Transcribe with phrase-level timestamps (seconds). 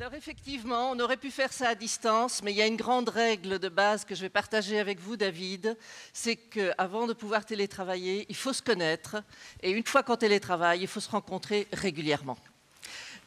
[0.00, 3.10] Alors effectivement, on aurait pu faire ça à distance, mais il y a une grande
[3.10, 5.76] règle de base que je vais partager avec vous, David,
[6.14, 9.22] c'est qu'avant de pouvoir télétravailler, il faut se connaître,
[9.62, 12.38] et une fois qu'on télétravaille, il faut se rencontrer régulièrement.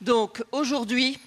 [0.01, 1.19] Donc aujourd'hui,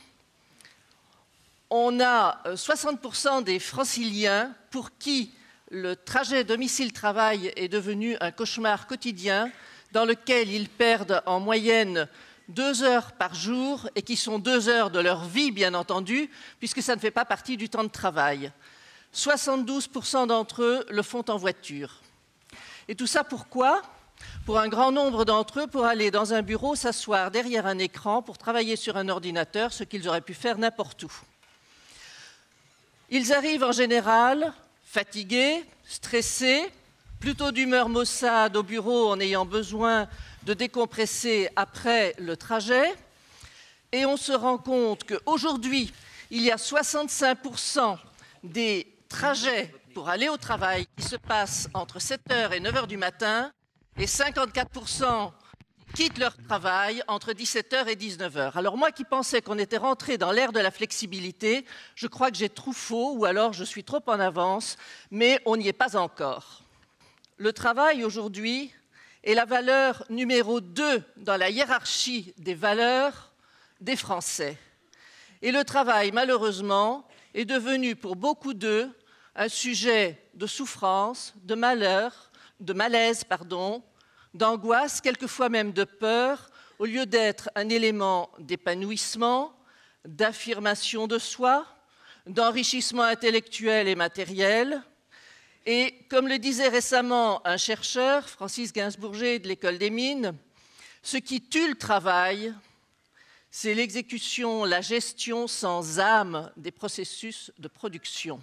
[1.71, 5.31] on a 60% euh, des franciliens pour qui
[5.71, 9.53] le trajet domicile-travail est devenu un cauchemar quotidien
[9.93, 12.09] dans lequel ils perdent en moyenne
[12.49, 16.83] deux heures par jour et qui sont deux heures de leur vie, bien entendu, puisque
[16.83, 18.53] ça ne fait pas partie du temps de travail.
[19.15, 22.01] 72% d'entre eux le font en voiture.
[22.89, 23.83] Et tout ça pourquoi?
[24.45, 28.23] Pour un grand nombre d'entre eux, pour aller dans un bureau, s'asseoir derrière un écran,
[28.23, 31.13] pour travailler sur un ordinateur, ce qu'ils auraient pu faire n'importe où.
[33.11, 34.53] Ils arrivent en général
[34.85, 36.65] fatigués, stressés,
[37.21, 40.09] plutôt d'humeur maussade au bureau en ayant besoin
[40.47, 42.95] de décompresser après le trajet.
[43.91, 45.93] Et on se rend compte qu'aujourd'hui,
[46.31, 47.99] il y a 65%
[48.45, 53.51] des trajets pour aller au travail qui se passent entre 7h et 9h du matin
[53.99, 55.33] et 54%
[55.95, 58.57] quittent leur travail entre 17h et 19h.
[58.57, 61.65] Alors moi qui pensais qu'on était rentré dans l'ère de la flexibilité,
[61.97, 64.77] je crois que j'ai trop faux ou alors je suis trop en avance,
[65.11, 66.63] mais on n'y est pas encore.
[67.37, 68.73] Le travail aujourd'hui
[69.27, 73.33] est la valeur numéro 2 dans la hiérarchie des valeurs
[73.81, 74.57] des Français.
[75.43, 78.89] Et le travail, malheureusement, est devenu pour beaucoup d'eux
[79.35, 83.83] un sujet de souffrance, de malheur, de malaise, pardon,
[84.33, 89.53] d'angoisse, quelquefois même de peur, au lieu d'être un élément d'épanouissement,
[90.05, 91.67] d'affirmation de soi,
[92.29, 94.83] d'enrichissement intellectuel et matériel.
[95.69, 100.33] Et comme le disait récemment un chercheur, Francis Gainsbourger de l'École des mines,
[101.03, 102.55] ce qui tue le travail,
[103.51, 108.41] c'est l'exécution, la gestion sans âme des processus de production.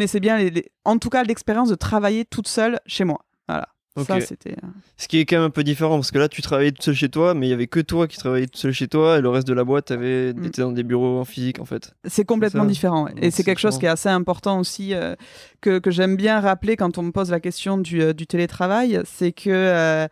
[0.00, 3.26] Connaissais bien, les, en tout cas, l'expérience de travailler toute seule chez moi.
[3.48, 3.68] Voilà.
[4.06, 4.52] Ça, c'était.
[4.52, 6.84] Euh, Ce qui est quand même un peu différent parce que là, tu travaillais toute
[6.84, 9.18] seule chez toi, mais il y avait que toi qui travaillais toute seule chez toi
[9.18, 10.44] et le reste de la boîte avait mm.
[10.44, 11.92] était dans des bureaux en physique en fait.
[12.06, 15.16] C'est complètement différent et c'est quelque chose qui est assez important aussi euh,
[15.60, 19.02] que, que j'aime bien rappeler quand on me pose la question du, euh, du télétravail,
[19.04, 20.08] c'est que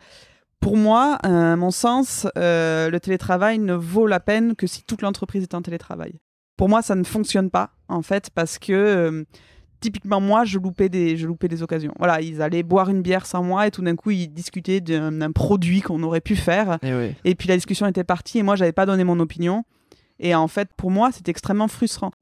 [0.61, 5.45] pour moi, à mon sens, le télétravail ne vaut la peine que si toute l'entreprise
[5.45, 6.19] est en télétravail.
[6.59, 9.25] Pour moi, ça ne fonctionne pas en fait parce que
[9.81, 11.93] typiquement moi je loupais des je loupais des occasions.
[11.99, 15.33] Voilà ils allaient boire une bière sans moi et tout d'un coup ils discutaient d'un
[15.33, 16.79] produit qu'on aurait pu faire.
[16.83, 19.65] Et, et, puis la discussion était partie et moi j'avais pas donné mon opinion.
[20.21, 22.13] Et en fait pour moi c'était extrêmement frustrant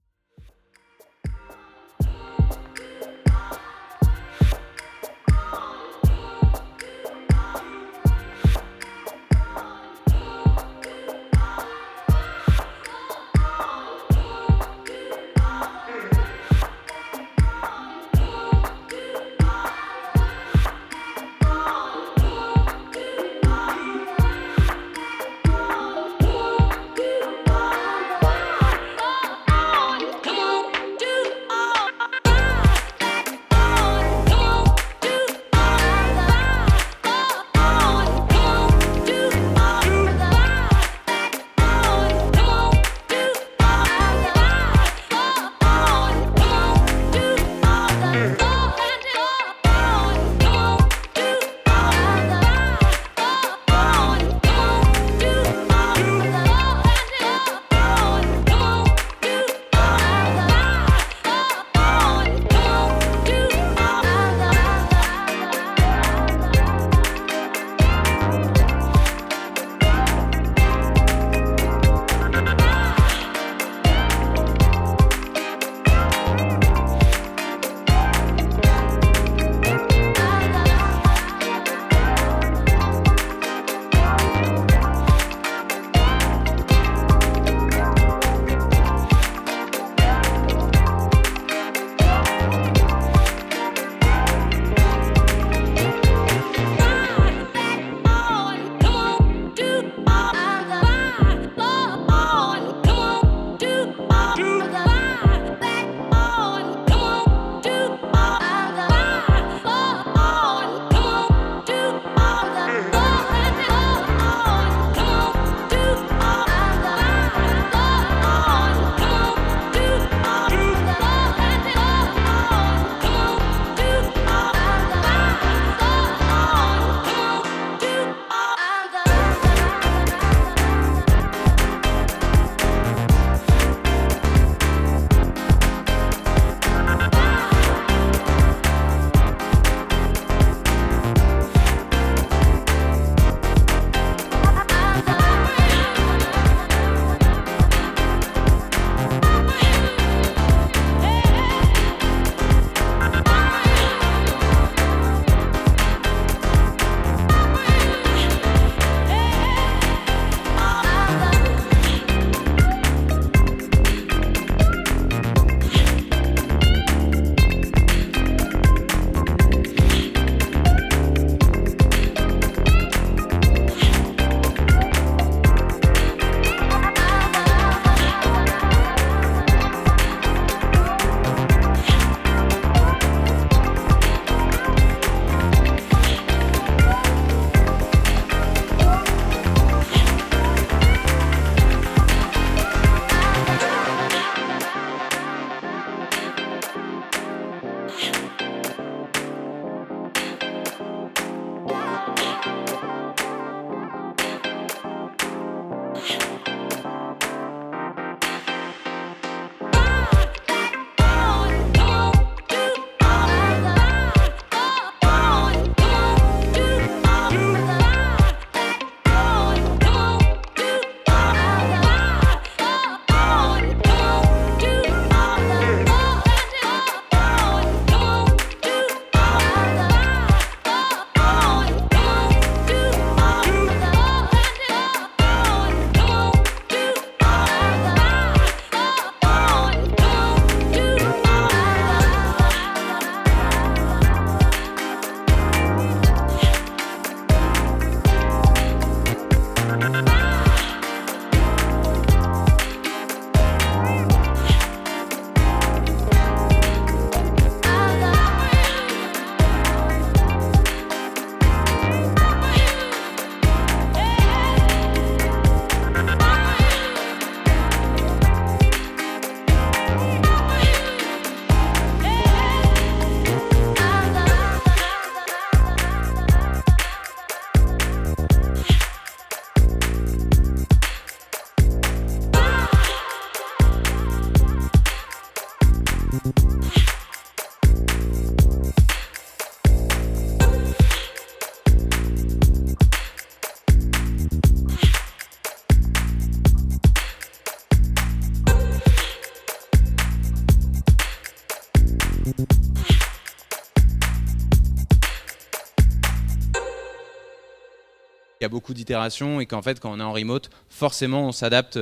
[308.47, 311.79] Y a beaucoup d'itérations et qu'en fait, quand on est en remote, forcément, on s'adapte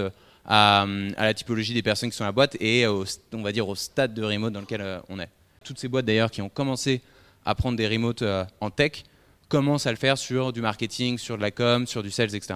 [0.47, 0.87] à,
[1.19, 4.15] la typologie des personnes qui sont à la boîte et on va dire au stade
[4.15, 5.31] de remote dans lequel euh, on est.
[5.65, 7.01] Toutes ces boîtes d'ailleurs qui ont commencé
[7.45, 9.05] à prendre des remotes euh, en tech
[9.49, 12.55] commencent à le faire sur du marketing, sur de la com, sur du sales, etc.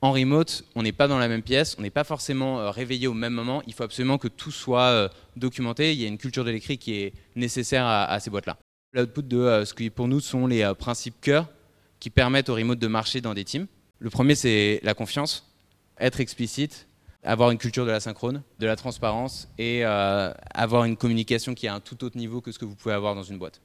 [0.00, 3.06] En remote, on n'est pas dans la même pièce, on n'est pas forcément euh, réveillé
[3.06, 3.62] au même moment.
[3.68, 5.92] Il faut absolument que tout soit documenté.
[5.92, 8.56] Il y a une culture de l'écrit qui est nécessaire à, à ces boîtes-là.
[8.94, 11.46] L'output de ce qui pour nous sont les principes cœur
[12.02, 13.68] qui permettent au remote de marcher dans des teams.
[14.00, 15.48] Le premier, c'est la confiance,
[16.00, 16.88] être explicite,
[17.22, 21.66] avoir une culture de la synchrone, de la transparence et euh, avoir une communication qui
[21.66, 23.60] est à un tout autre niveau que ce que vous pouvez avoir dans une boîte.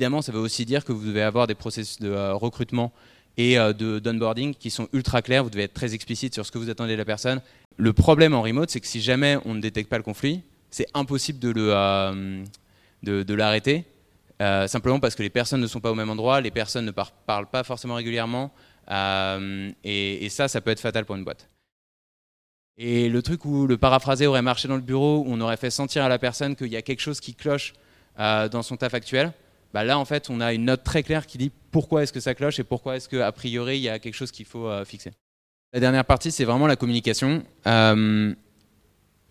[0.00, 2.90] Évidemment, ça veut aussi dire que vous devez avoir des processus de recrutement
[3.36, 5.44] et de d'onboarding qui sont ultra clairs.
[5.44, 7.42] Vous devez être très explicite sur ce que vous attendez de la personne.
[7.76, 10.86] Le problème en remote, c'est que si jamais on ne détecte pas le conflit, c'est
[10.94, 12.44] impossible de le
[13.02, 13.84] de, l'arrêter.
[14.66, 17.50] simplement parce que les personnes ne sont pas au même endroit, les personnes ne parlent
[17.50, 18.50] pas forcément régulièrement,
[19.84, 21.48] et, ça, ça peut être fatal pour une boîte.
[22.78, 25.70] Et le truc où le paraphrasé aurait marché dans le bureau, où on aurait fait
[25.70, 27.74] sentir à la personne qu'il y a quelque chose qui cloche
[28.18, 29.32] euh, dans son taf actuel,
[29.72, 32.20] bah là en fait on a une note très claire qui dit pourquoi est-ce que
[32.20, 34.84] ça cloche et pourquoi est-ce qu'a priori il y a quelque chose qu'il faut euh,
[34.84, 35.12] fixer.
[35.72, 37.44] La dernière partie c'est vraiment la communication.
[37.66, 38.34] Euh.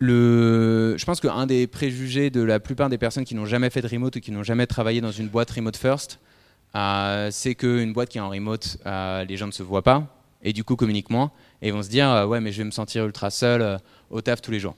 [0.02, 3.88] Je pense qu'un des préjugés de la plupart des personnes qui n'ont jamais fait de
[3.88, 6.20] remote ou qui n'ont jamais travaillé dans une boîte remote first,
[7.32, 10.08] c'est qu'une boîte qui est en remote, les gens ne se voient pas
[10.42, 12.72] et du coup communiquent moins et vont se dire euh, ouais mais je vais me
[12.72, 13.78] sentir ultra seul euh,
[14.10, 14.76] au taf tous les jours.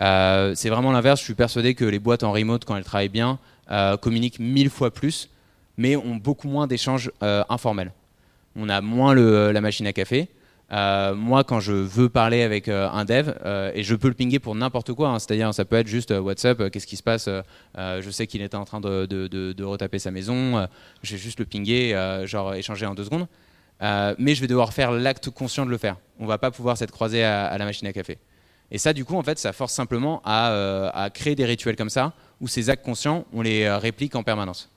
[0.00, 1.20] Euh, c'est vraiment l'inverse.
[1.20, 3.38] Je suis persuadé que les boîtes en remote, quand elles travaillent bien,
[4.00, 5.30] communiquent mille fois plus,
[5.76, 7.92] mais ont beaucoup moins d'échanges informels.
[8.56, 10.28] On a moins la machine à café.
[10.70, 13.32] moi, quand je veux parler avec un dev,
[13.74, 16.70] et je peux le pinguer pour n'importe quoi, hein, c'est-à-dire ça peut être juste WhatsApp,
[16.70, 17.28] qu'est-ce qui se passe
[17.76, 20.66] Je sais qu'il est en train de, de retaper sa maison,
[21.02, 23.26] je vais juste le pinguer, genre échanger en deux secondes.
[23.82, 25.96] Euh, mais je vais devoir faire l'acte conscient de le faire.
[26.18, 28.18] On va pas pouvoir s'être croisé à, la machine à café.
[28.70, 31.76] Et ça, du coup, en fait, ça force simplement à, euh, à créer des rituels
[31.76, 34.70] comme ça, où ces actes conscients, on les euh, réplique en permanence.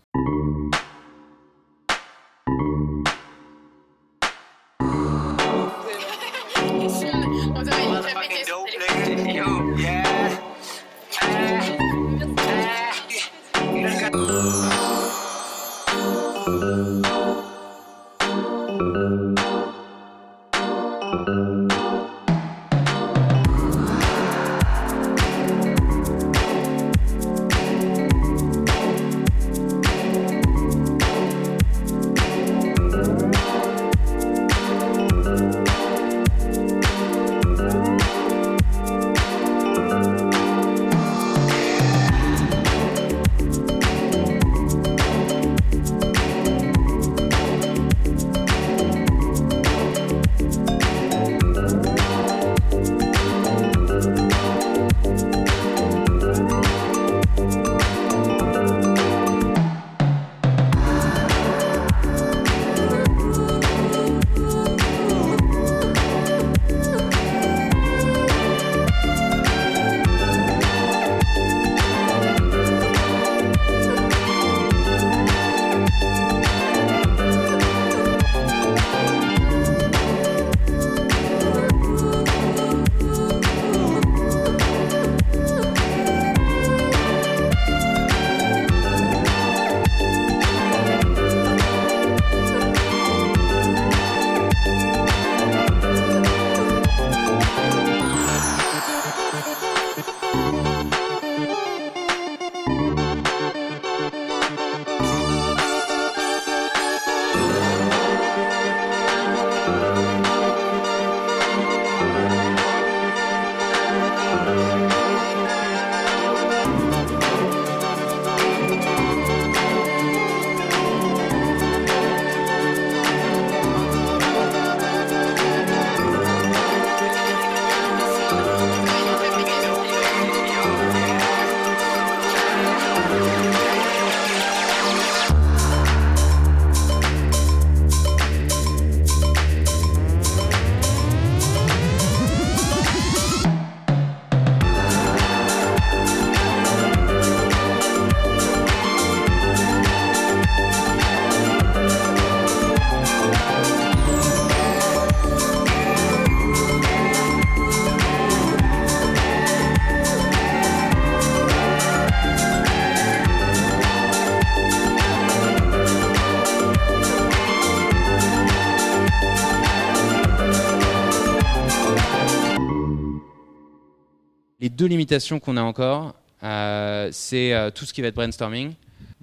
[175.03, 178.73] Limitations qu'on a encore, euh, c'est euh, tout ce qui va être brainstorming.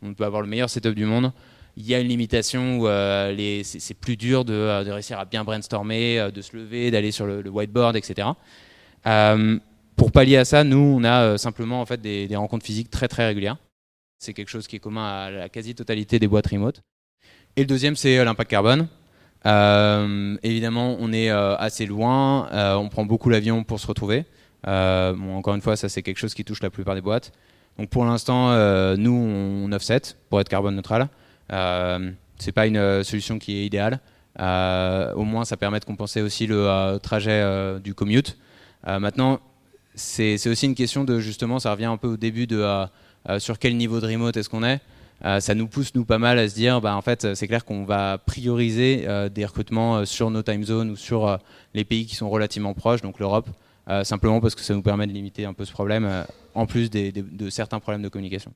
[0.02, 1.32] On peut avoir le meilleur setup du monde.
[1.78, 6.28] Il y a une limitation où euh, c'est plus dur de, réussir à bien brainstormer,
[6.34, 8.28] de se lever, d'aller sur le, whiteboard, etc.
[9.96, 13.08] pour pallier à ça, nous, on a simplement en fait des, des, rencontres physiques très
[13.08, 13.56] très régulières.
[14.18, 16.82] C'est quelque chose qui est commun à la quasi-totalité des boîtes remote.
[17.56, 18.88] Et le deuxième, c'est l'impact carbone.
[20.42, 24.26] évidemment, on est assez loin, on prend beaucoup l'avion pour se retrouver.
[24.66, 27.32] Euh, encore une fois, ça c'est quelque chose qui touche la plupart des boîtes.
[27.78, 28.50] Donc pour l'instant,
[28.96, 31.08] nous, on offset pour être carbone neutral.
[31.52, 34.00] Euh, c'est pas une solution qui est idéale.
[34.38, 38.36] au moins, ça permet de compenser aussi le trajet du commute.
[38.86, 39.40] maintenant,
[39.94, 42.86] c'est aussi une question de justement, ça revient un peu au début de
[43.38, 44.80] sur quel niveau de remote est-ce qu'on est.
[45.24, 47.64] Euh, ça nous pousse nous pas mal à se dire, bah, en fait, c'est clair
[47.64, 51.38] qu'on va prioriser euh, des recrutements euh, sur nos time zones ou sur
[51.74, 53.48] les pays qui sont relativement proches, donc l'Europe,
[54.04, 56.08] simplement parce que ça nous permet de limiter un peu ce problème,
[56.54, 58.52] en plus de certains problèmes de communication.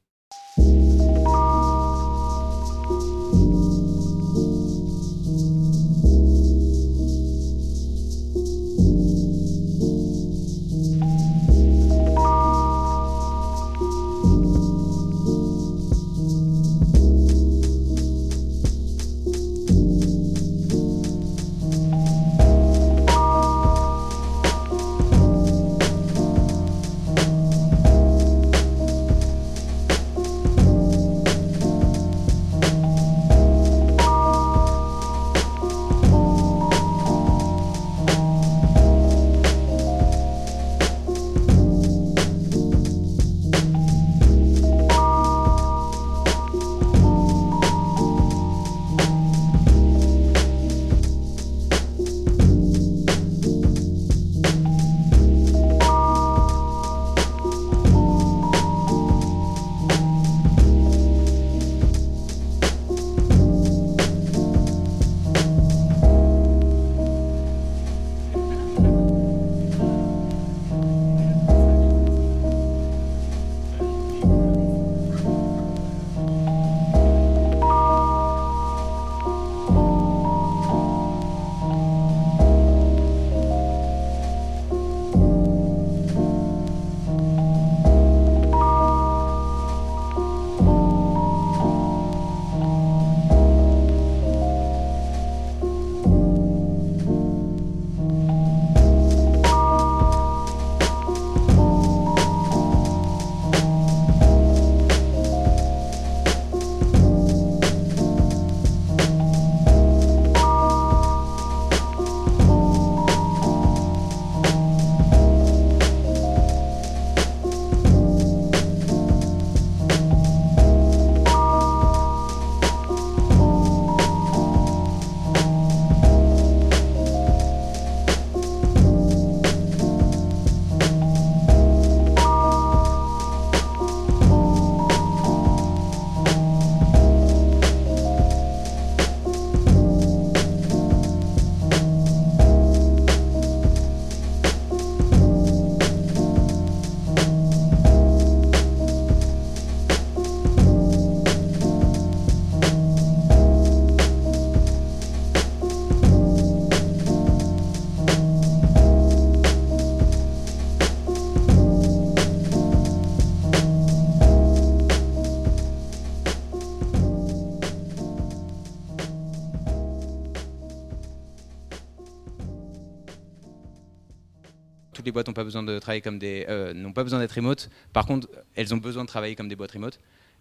[175.15, 177.71] Boîtes n'ont pas besoin de travailler comme des, euh, n'ont pas besoin d'être remote.
[177.95, 179.99] Par contre, elles ont besoin de travailler comme des boîtes remote.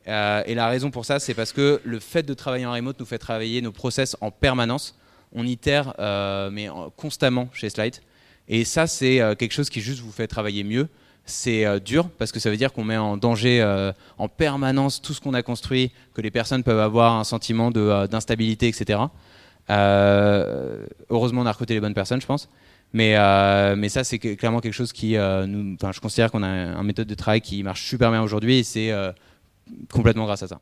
[0.10, 3.00] Euh, et la raison pour ça, c'est parce que le fait de travailler en remote
[3.00, 5.00] nous fait travailler nos process en permanence.
[5.32, 7.96] On itère, euh, mais constamment chez Slide.
[8.50, 10.90] Et ça, c'est quelque chose qui juste vous fait travailler mieux.
[11.26, 13.64] C'est dur parce que ça veut dire qu'on met en danger
[14.18, 18.68] en permanence tout ce qu'on a construit, que les personnes peuvent avoir un sentiment d'instabilité,
[18.68, 19.00] etc.
[19.70, 22.50] heureusement, on a recruté les bonnes personnes, je pense.
[22.94, 26.48] Mais, euh, mais ça, c'est clairement quelque chose qui, euh, nous, je considère qu'on a
[26.48, 29.12] un, méthode de travail qui marche super bien aujourd'hui et c'est euh,
[29.92, 30.62] complètement grâce à ça.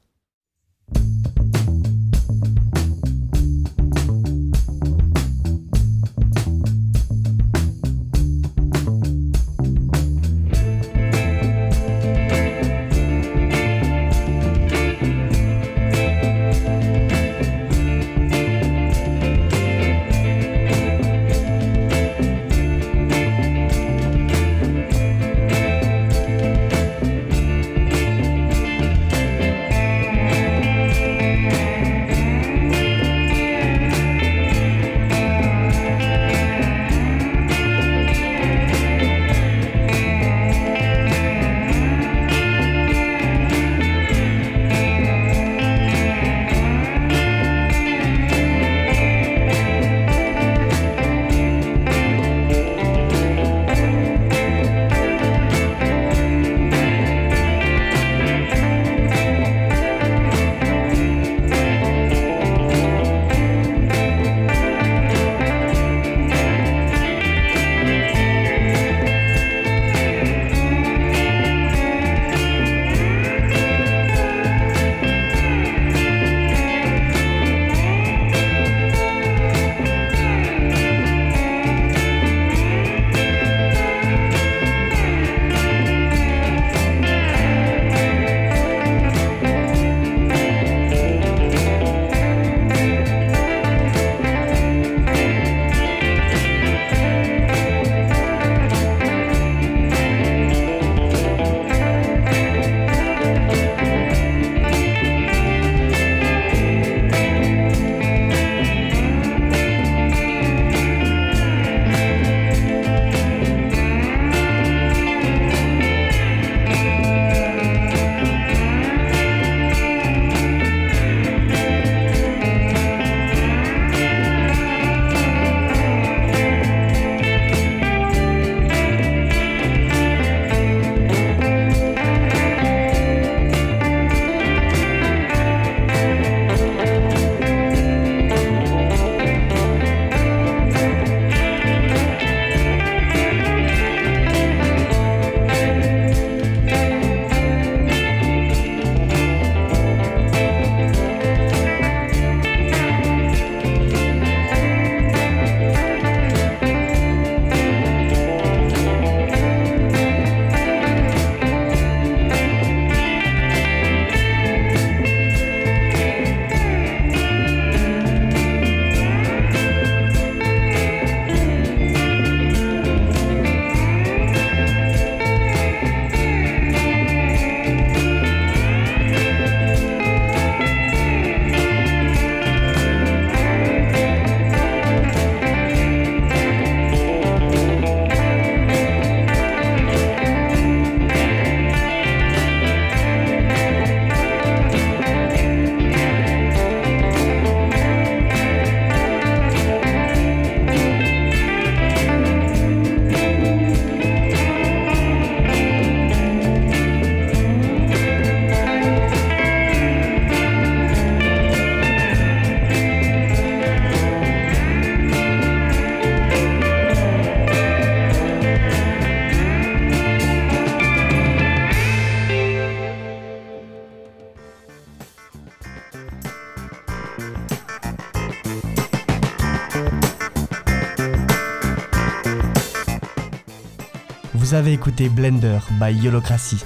[234.52, 236.58] Vous avez écouté Blender by Yolocracy,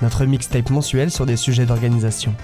[0.00, 2.34] notre mixtape mensuel sur des sujets d'organisation.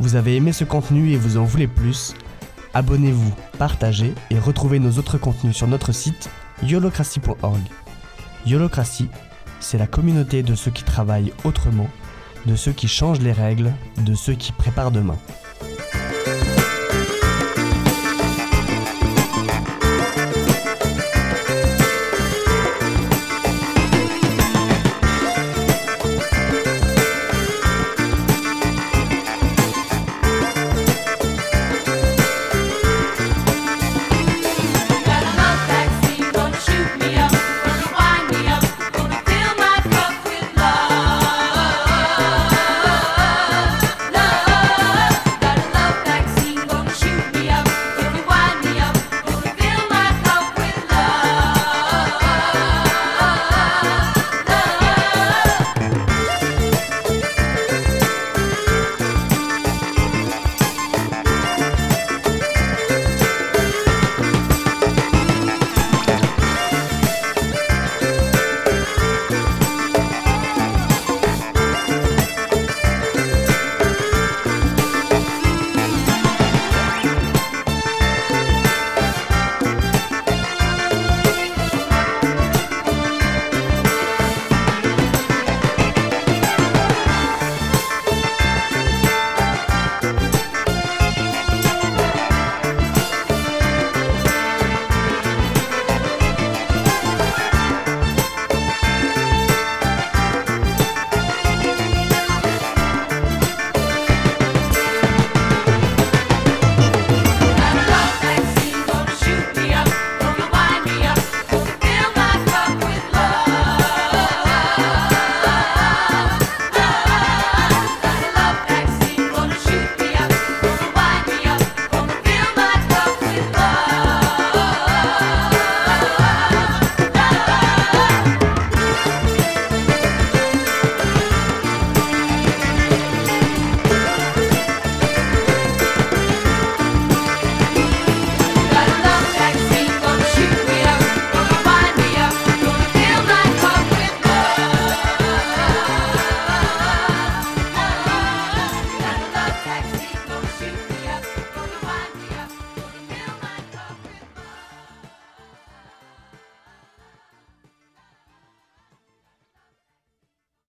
[0.00, 2.12] Vous avez aimé ce contenu et vous en voulez plus?
[2.74, 6.28] Abonnez-vous, partagez et retrouvez nos autres contenus sur notre site
[6.62, 7.62] yolocracy.org.
[8.44, 9.08] Yolocracy,
[9.60, 11.88] c'est la communauté de ceux qui travaillent autrement,
[12.44, 15.16] de ceux qui changent les règles, de ceux qui préparent demain.